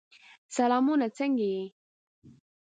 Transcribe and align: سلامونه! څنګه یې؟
سلامونه! 0.55 1.07
څنګه 1.17 1.45
یې؟ 1.53 1.63